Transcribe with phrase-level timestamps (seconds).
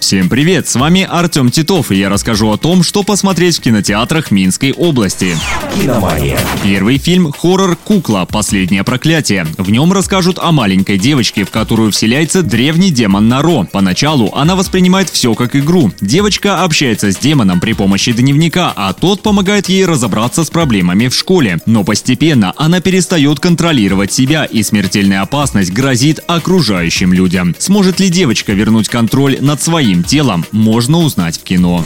[0.00, 4.30] Всем привет, с вами Артем Титов, и я расскажу о том, что посмотреть в кинотеатрах
[4.30, 5.36] Минской области.
[5.74, 6.38] «Киномания».
[6.64, 8.26] Первый фильм– хоррор «Кукла.
[8.28, 9.46] Последнее проклятие».
[9.58, 13.64] В нем расскажут о маленькой девочке, в которую вселяется древний демон Наро.
[13.70, 15.92] Поначалу она воспринимает все как игру.
[16.00, 21.14] Девочка общается с демоном при помощи дневника, а тот помогает ей разобраться с проблемами в
[21.14, 21.60] школе.
[21.66, 27.54] Но постепенно она перестает контролировать себя, и смертельная опасность грозит окружающим людям.
[27.58, 31.84] Сможет ли девочка вернуть контроль над своим телом, можно узнать в кино.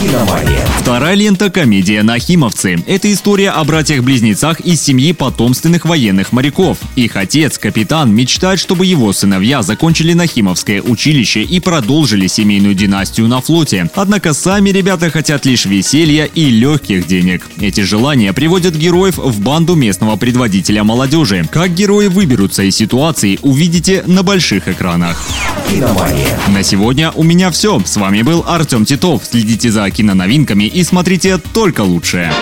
[0.00, 0.64] «Киномания».
[0.80, 2.76] Вторая лента– комедия «Нахимовцы».
[2.86, 6.78] Это история о братьях-близнецах из семьи потомственных военных моряков.
[6.96, 13.40] Их отец, капитан, мечтает, чтобы его сыновья закончили Нахимовское училище и продолжили семейную династию на
[13.40, 13.88] флоте.
[13.94, 17.46] Однако сами ребята хотят лишь веселья и легких денег.
[17.58, 21.48] Эти желания приводят героев в банду местного предводителя молодежи.
[21.50, 25.24] Как герои выберутся из ситуации, увидите на больших экранах.
[25.70, 26.38] «Киномания».
[26.48, 27.80] На сегодня у меня все.
[27.84, 29.22] С вами был Артем Титов.
[29.24, 32.32] Следите за киноновинками и смотрите только лучшее.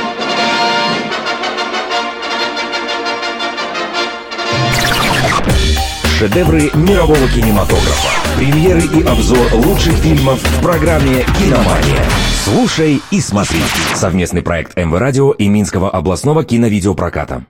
[6.18, 8.08] Шедевры мирового кинематографа.
[8.36, 12.04] Премьеры и обзор лучших фильмов в программе «Киномания».
[12.44, 13.58] Слушай и смотри.
[13.94, 17.44] Совместный проект МВ Радио и Минского областного киновидеопроката.